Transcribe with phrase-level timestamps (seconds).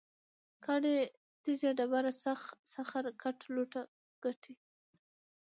[0.65, 0.95] کاڼی،
[1.43, 2.11] تیږه، ډبره،
[2.75, 3.81] سخر، ګټ، لوټه،
[4.23, 4.53] ګټی